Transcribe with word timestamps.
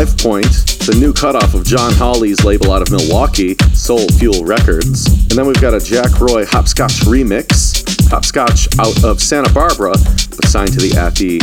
Hive 0.00 0.16
Point, 0.16 0.80
the 0.88 0.96
new 0.98 1.12
cutoff 1.12 1.52
of 1.52 1.62
John 1.62 1.92
Hawley's 1.92 2.42
label 2.42 2.72
out 2.72 2.80
of 2.80 2.90
Milwaukee, 2.90 3.54
Soul 3.74 4.08
Fuel 4.16 4.46
Records. 4.46 5.04
And 5.28 5.36
then 5.36 5.44
we've 5.44 5.60
got 5.60 5.74
a 5.74 5.78
Jack 5.78 6.18
Roy 6.18 6.46
Hopscotch 6.46 7.04
remix, 7.04 7.84
Hopscotch 8.08 8.66
out 8.78 8.96
of 9.04 9.20
Santa 9.20 9.52
Barbara, 9.52 9.92
but 9.92 10.48
signed 10.48 10.72
to 10.72 10.80
the 10.80 10.96
Athy 10.96 11.36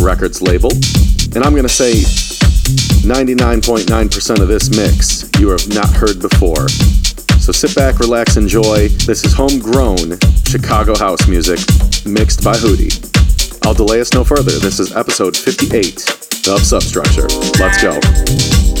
Records 0.00 0.40
label. 0.40 0.72
And 1.36 1.44
I'm 1.44 1.52
going 1.52 1.68
to 1.68 1.68
say 1.68 2.00
99.9% 3.04 4.40
of 4.40 4.48
this 4.48 4.70
mix 4.72 5.28
you 5.38 5.50
have 5.50 5.68
not 5.68 5.92
heard 5.92 6.18
before. 6.18 6.66
So 7.44 7.52
sit 7.52 7.76
back, 7.76 8.00
relax, 8.00 8.38
enjoy. 8.38 8.88
This 9.04 9.26
is 9.26 9.34
homegrown 9.34 10.16
Chicago 10.48 10.96
house 10.96 11.28
music 11.28 11.60
mixed 12.06 12.42
by 12.42 12.54
Hootie. 12.56 13.04
I'll 13.66 13.74
delay 13.74 14.00
us 14.00 14.14
no 14.14 14.24
further. 14.24 14.52
This 14.52 14.80
is 14.80 14.96
episode 14.96 15.36
58 15.36 16.27
of 16.46 16.64
Substructure. 16.64 17.26
Let's 17.58 17.82
go. 17.82 18.77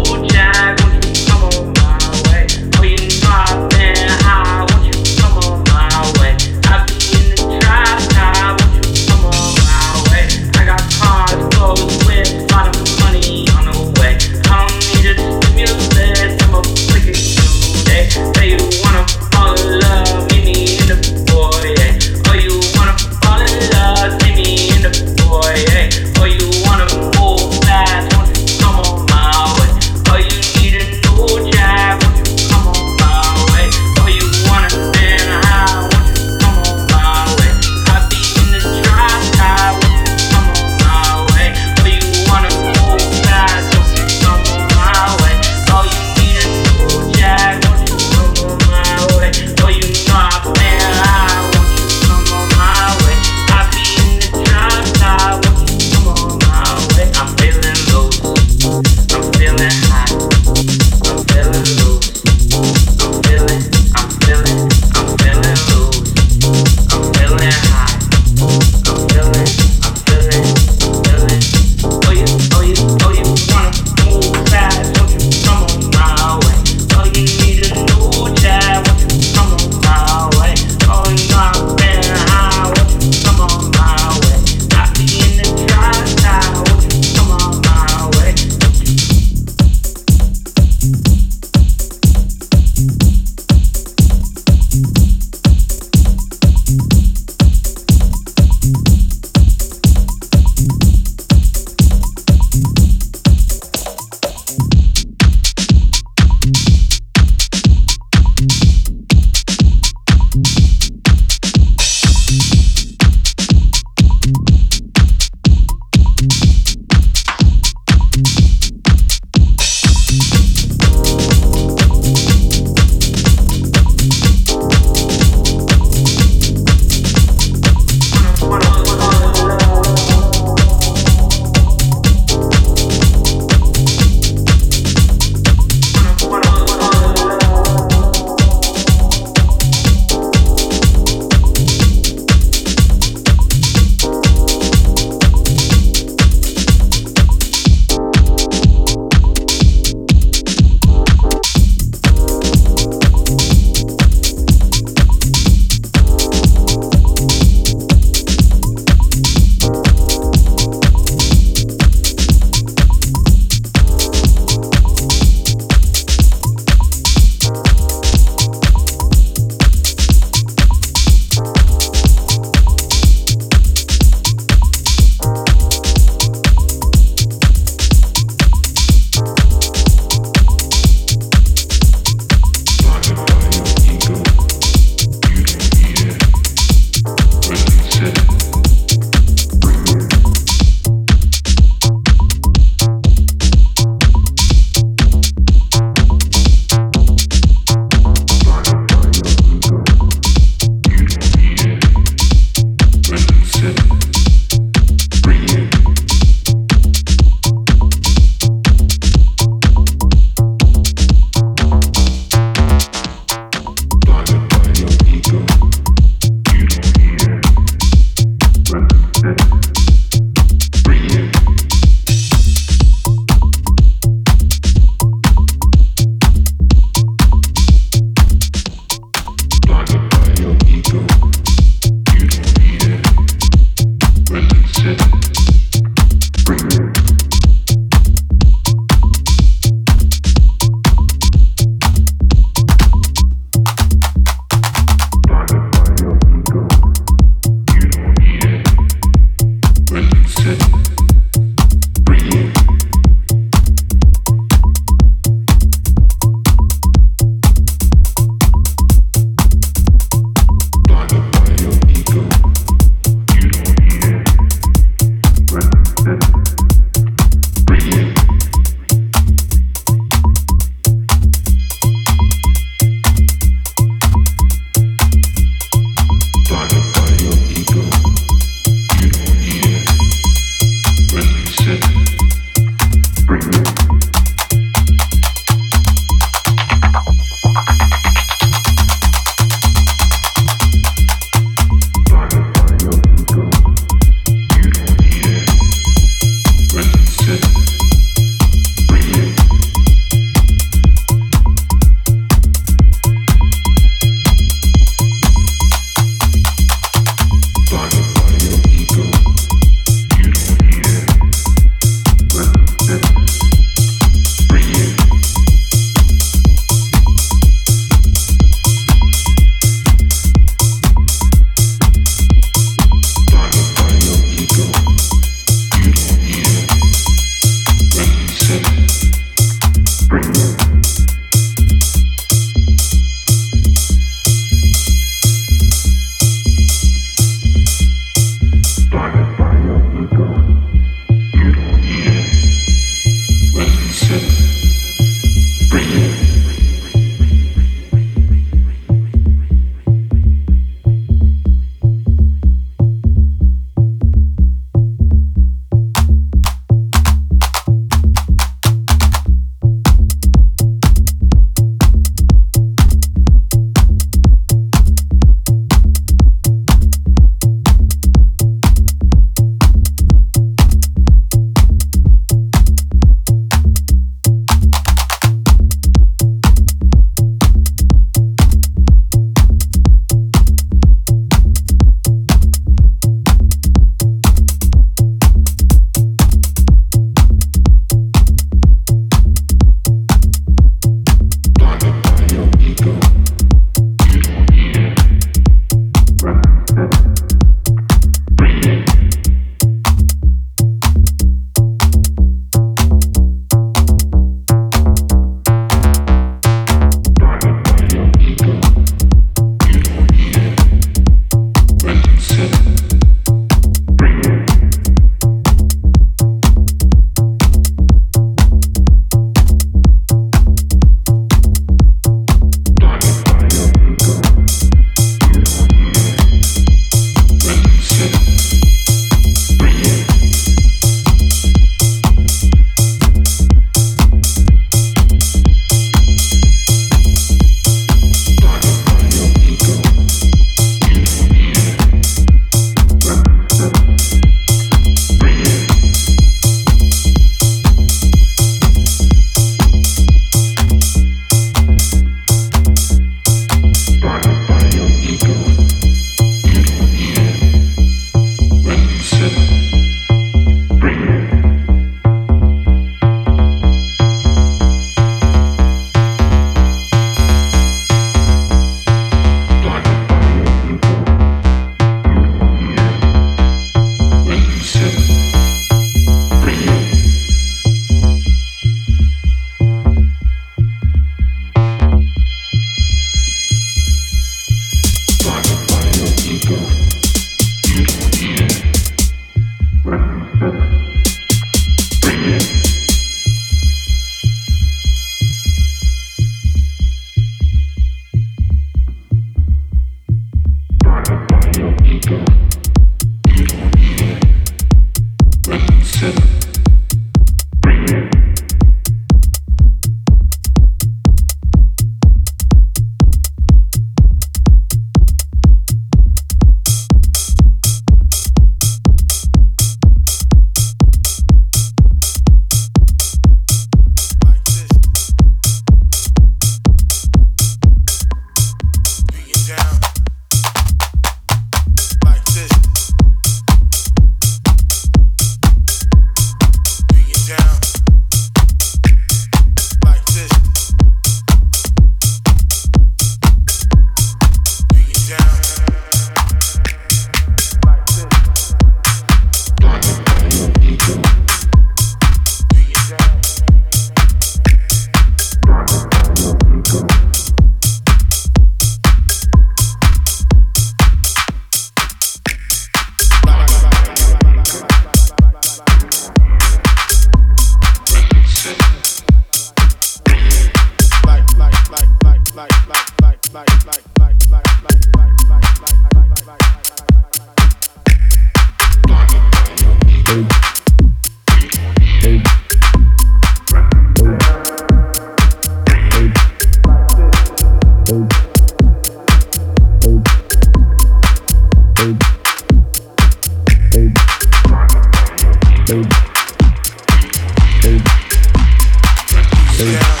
Yeah. 599.61 600.00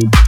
Bye. 0.00 0.23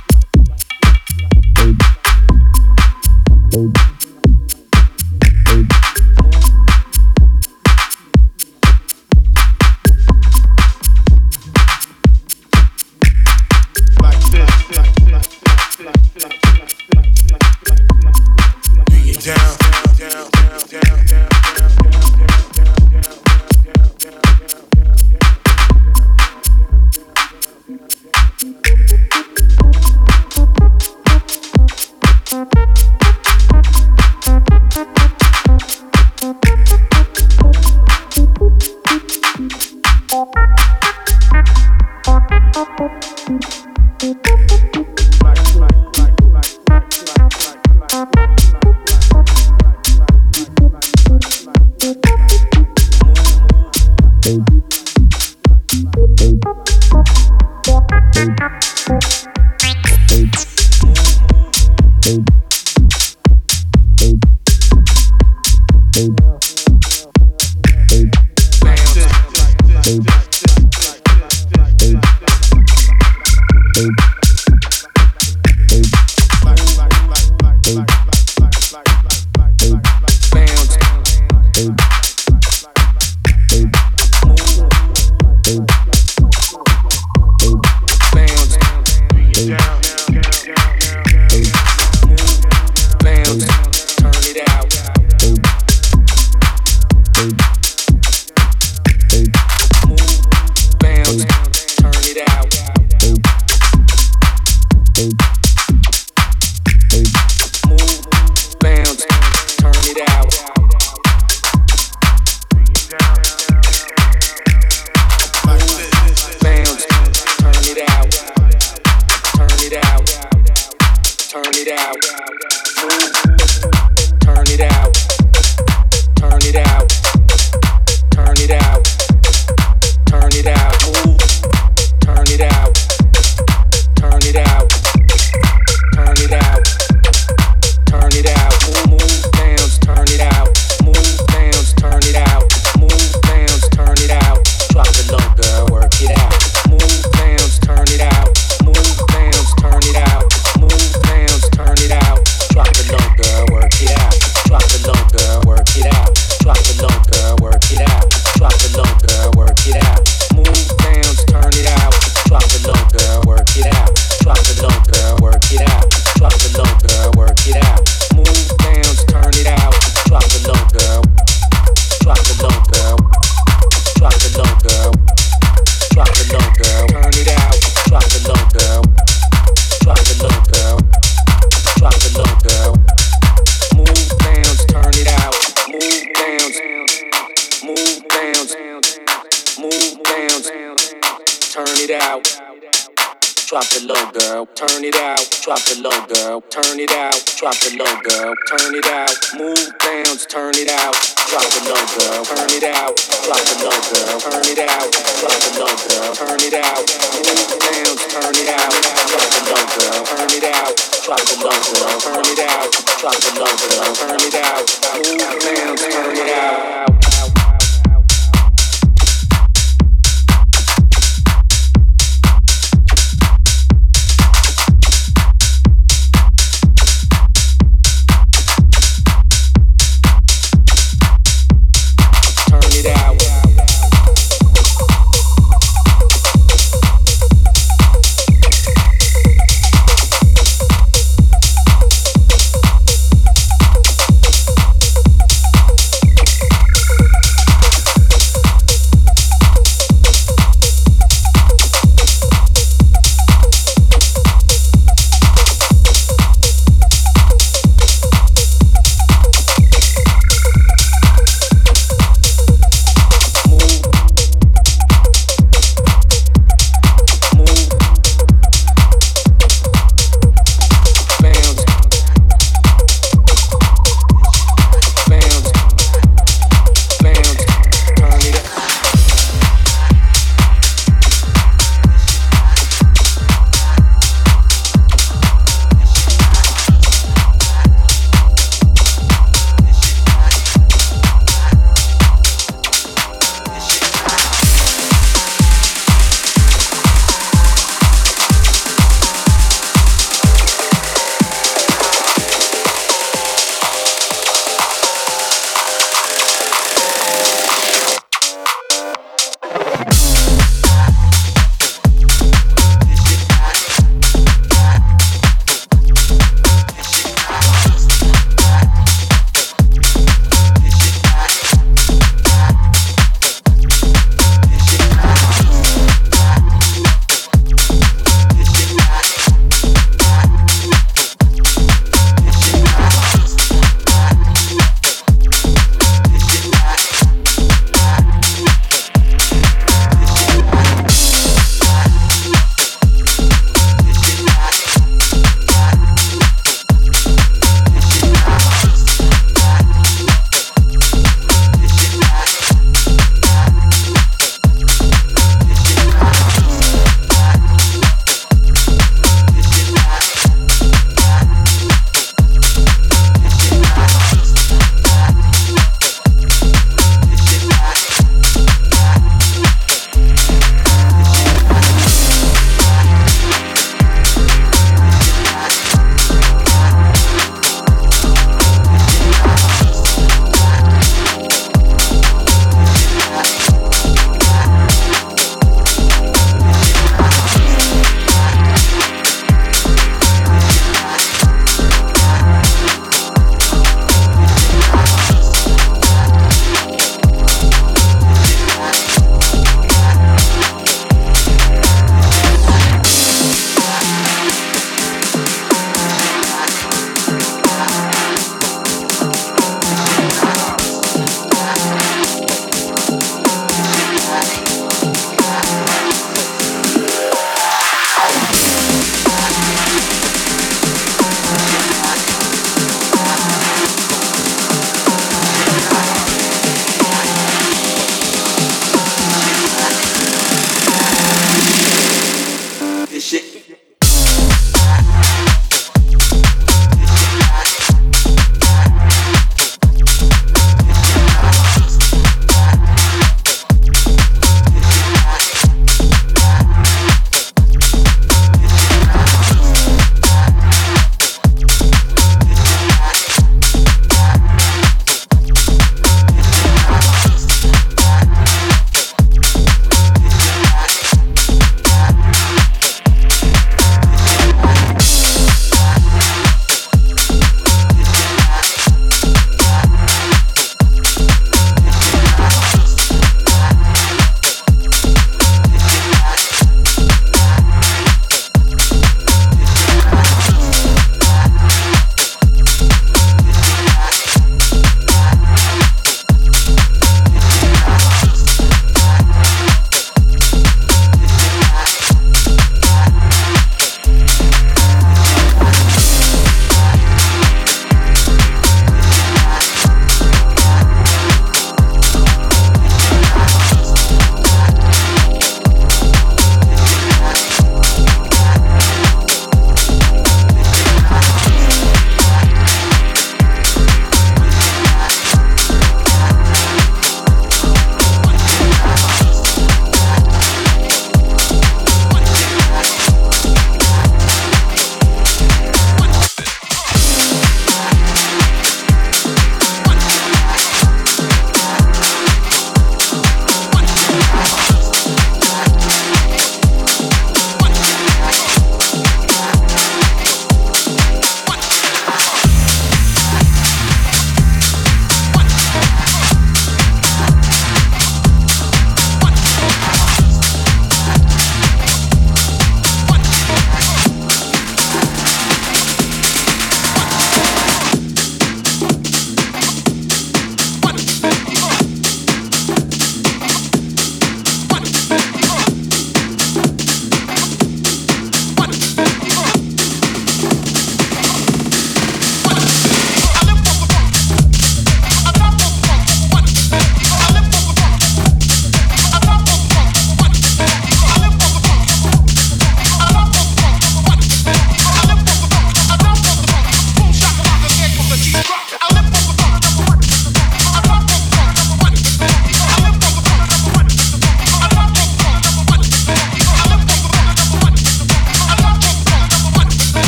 Girl. 198.57 198.67
Turn 198.71 198.96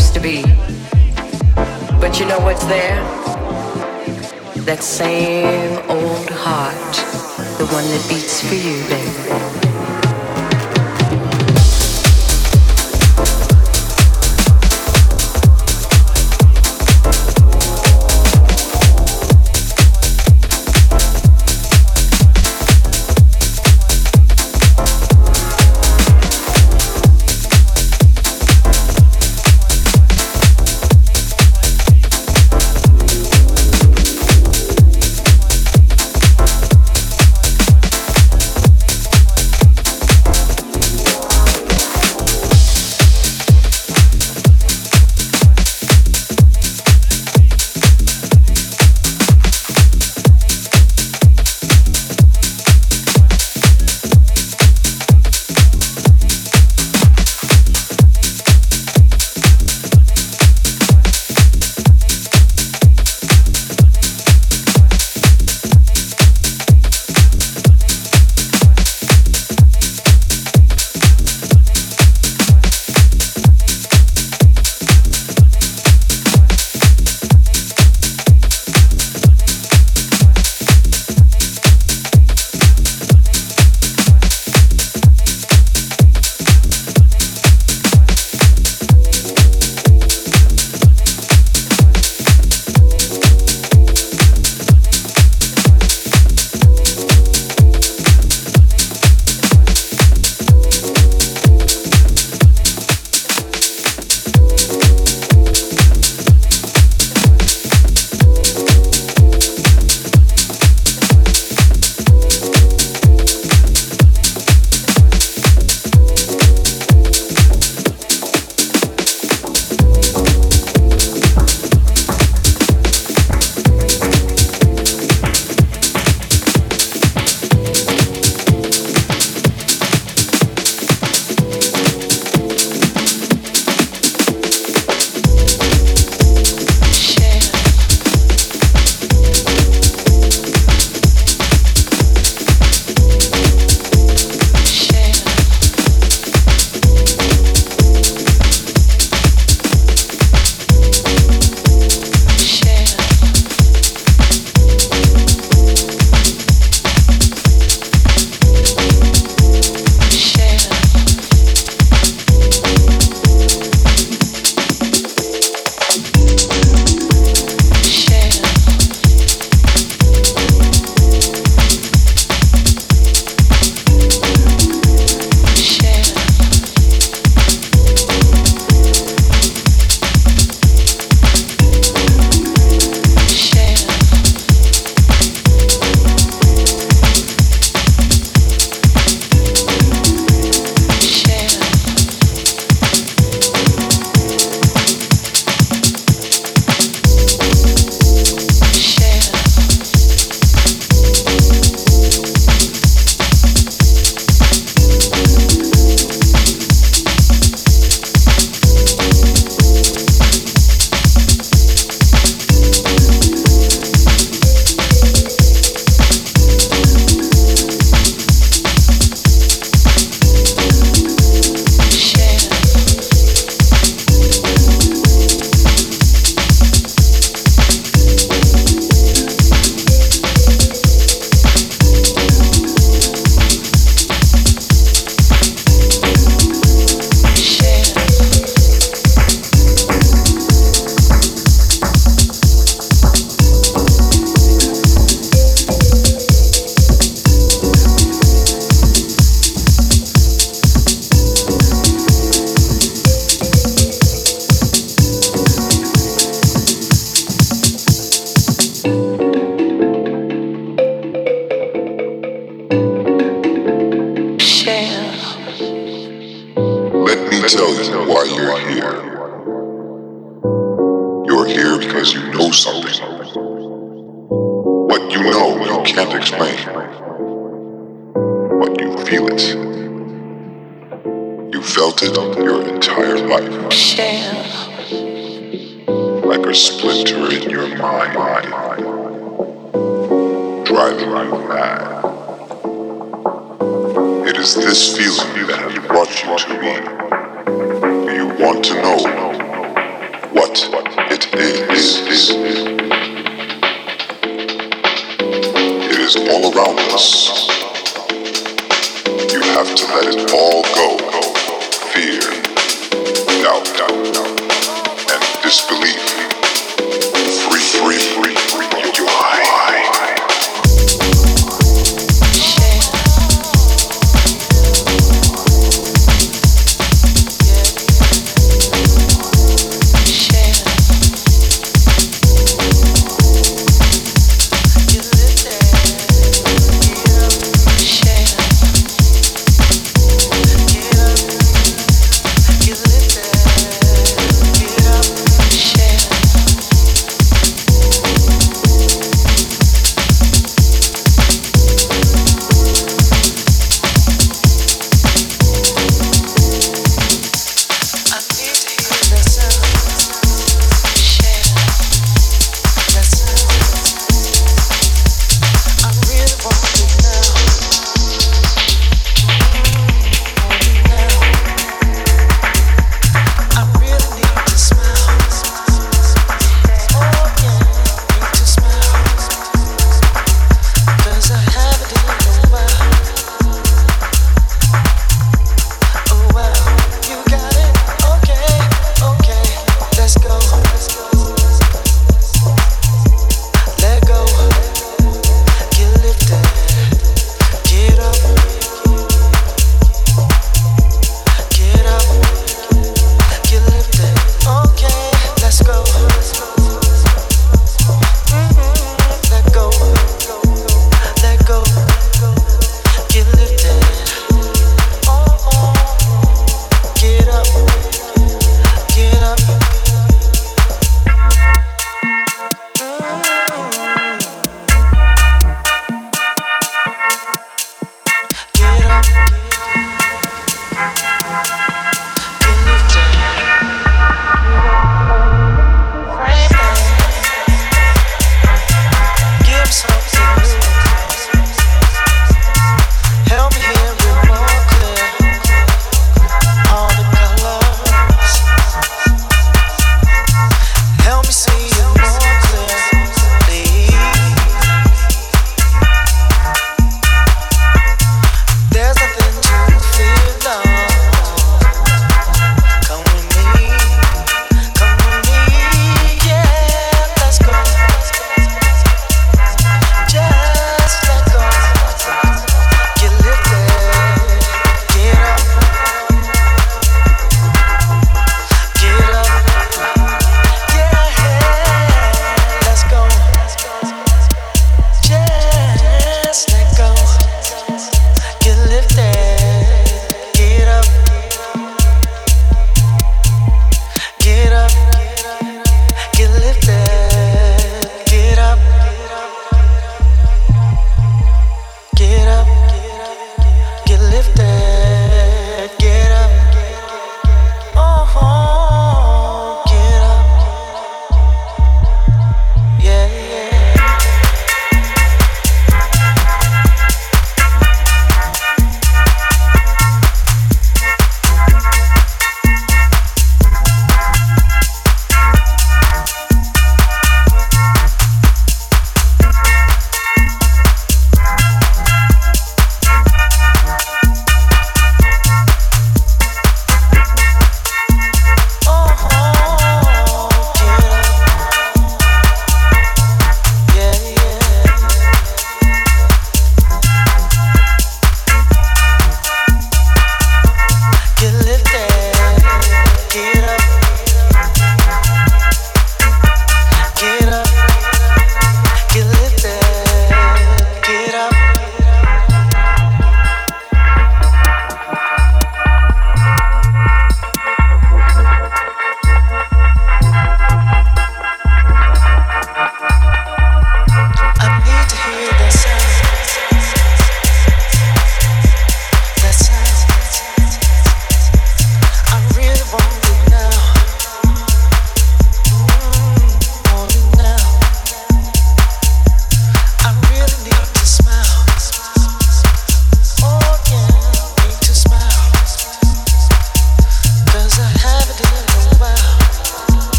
used 0.00 0.14
to 0.14 0.20
be. 0.20 0.42
But 2.00 2.18
you 2.18 2.26
know 2.26 2.40
what's 2.40 2.64
there? 2.64 2.96
That 4.64 4.80
same 4.82 5.76
old 5.90 6.30
heart, 6.30 6.94
the 7.58 7.66
one 7.66 7.84
that 7.92 8.06
beats 8.08 8.40
for 8.40 8.54
you, 8.54 8.76
baby. 8.88 9.69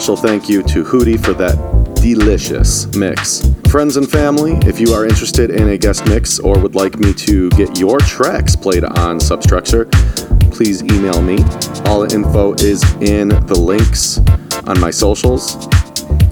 Special 0.00 0.16
thank 0.16 0.48
you 0.48 0.62
to 0.62 0.84
Hootie 0.84 1.18
for 1.18 1.32
that 1.32 1.56
delicious 2.00 2.86
mix. 2.94 3.50
Friends 3.68 3.96
and 3.96 4.08
family, 4.08 4.52
if 4.64 4.78
you 4.78 4.92
are 4.92 5.04
interested 5.04 5.50
in 5.50 5.70
a 5.70 5.76
guest 5.76 6.06
mix 6.06 6.38
or 6.38 6.56
would 6.60 6.76
like 6.76 7.00
me 7.00 7.12
to 7.14 7.50
get 7.50 7.80
your 7.80 7.98
tracks 7.98 8.54
played 8.54 8.84
on 8.84 9.18
Substructure, 9.18 9.86
please 10.52 10.84
email 10.84 11.20
me. 11.20 11.38
All 11.86 12.06
the 12.06 12.10
info 12.14 12.54
is 12.54 12.84
in 13.00 13.30
the 13.46 13.58
links 13.58 14.18
on 14.68 14.78
my 14.78 14.92
socials. 14.92 15.66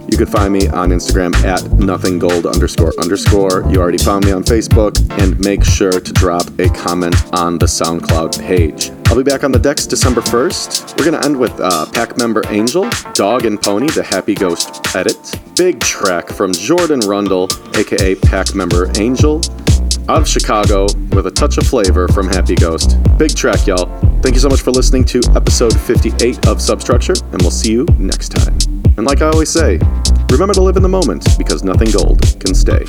You 0.09 0.17
can 0.17 0.27
find 0.27 0.53
me 0.53 0.69
on 0.69 0.91
Instagram 0.91 1.35
at 1.45 1.61
nothinggold 1.63 2.49
underscore 2.49 2.93
underscore. 3.01 3.65
You 3.69 3.81
already 3.81 3.99
found 3.99 4.27
me 4.27 4.31
on 4.31 4.45
Facebook, 4.45 4.95
and 5.21 5.37
make 5.41 5.65
sure 5.65 5.99
to 5.99 6.13
drop 6.13 6.47
a 6.61 6.69
comment 6.69 7.17
on 7.33 7.59
the 7.59 7.67
SoundCloud 7.67 8.41
page. 8.41 8.93
I'll 9.09 9.17
be 9.17 9.23
back 9.23 9.45
on 9.45 9.53
the 9.53 9.59
decks 9.59 9.87
December 9.87 10.21
1st. 10.21 10.99
We're 10.99 11.11
going 11.11 11.21
to 11.21 11.25
end 11.25 11.39
with 11.39 11.59
uh, 11.61 11.87
pack 11.93 12.19
member 12.19 12.43
Angel, 12.49 12.91
Dog 13.15 13.47
and 13.47 13.61
Pony, 13.61 13.87
the 13.89 14.03
Happy 14.03 14.35
Ghost 14.35 14.95
edit. 14.97 15.17
Big 15.57 15.81
track 15.81 16.29
from 16.29 16.53
Jordan 16.53 17.01
Rundle, 17.01 17.49
aka 17.77 18.17
pack 18.17 18.55
member 18.55 18.91
Angel, 18.99 19.41
out 20.09 20.23
of 20.23 20.29
Chicago 20.29 20.87
with 21.13 21.29
a 21.29 21.31
touch 21.31 21.57
of 21.57 21.67
flavor 21.67 22.09
from 22.09 22.27
Happy 22.27 22.57
Ghost. 22.57 22.97
Big 23.17 23.35
track, 23.35 23.67
y'all. 23.67 23.87
Thank 24.21 24.35
you 24.35 24.41
so 24.41 24.49
much 24.49 24.61
for 24.61 24.73
listening 24.73 25.05
to 25.07 25.21
episode 25.37 25.79
58 25.81 26.49
of 26.49 26.61
Substructure, 26.61 27.15
and 27.33 27.41
we'll 27.43 27.53
see 27.53 27.73
you 27.73 27.87
next 27.99 28.31
time. 28.31 28.59
And 28.97 29.07
like 29.07 29.23
I 29.23 29.29
always 29.29 29.51
say, 29.51 29.79
remember 30.31 30.55
to 30.55 30.63
live 30.63 30.77
in 30.77 30.83
the 30.83 30.89
moment 30.89 31.27
because 31.39 31.63
nothing 31.63 31.91
gold 31.93 32.21
can 32.41 32.55
stay. 32.55 32.85